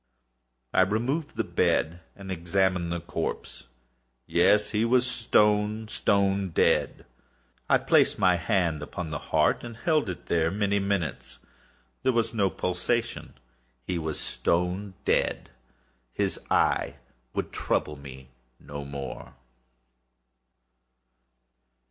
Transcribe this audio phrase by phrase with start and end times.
[0.73, 3.67] I removed the bed and examined the corpse.
[4.25, 7.05] Yes, he was stone, stone dead.
[7.69, 11.37] I placed my hand upon the heart and held it there many minutes.
[12.01, 13.35] There was no pulsation.
[13.85, 15.51] He was stone dead.
[16.11, 16.95] His eye
[17.35, 18.29] would trouble me
[18.59, 19.35] no more.